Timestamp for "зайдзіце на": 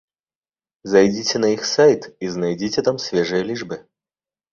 0.93-1.49